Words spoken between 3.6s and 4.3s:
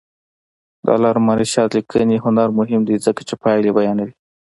بیانوي.